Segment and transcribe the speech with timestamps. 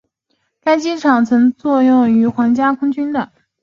[0.63, 3.31] 该机场曾经用作英国皇家空军的。